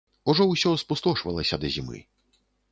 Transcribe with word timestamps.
Ужо 0.31 0.47
ўсё 0.51 0.71
спустошвалася 0.83 1.55
да 1.65 1.73
зімы. 1.79 2.05